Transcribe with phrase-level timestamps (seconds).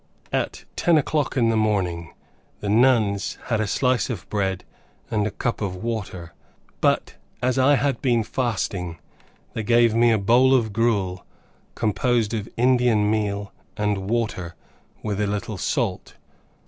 [0.33, 2.15] At ten o'clock in the morning,
[2.59, 4.63] the nuns had a slice of bread
[5.11, 6.33] and cup of water;
[6.79, 8.97] but, as I had been fasting,
[9.53, 11.23] they gave me a bowl of gruel,
[11.75, 14.55] composed of indian meal and water,
[15.03, 16.15] with a little salt.